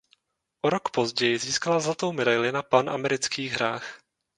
O 0.63 0.69
rok 0.69 0.89
později 0.91 1.37
získala 1.37 1.79
zlatou 1.79 2.11
medaili 2.11 2.51
na 2.51 2.61
Panamerických 2.63 3.51
hrách. 3.51 3.99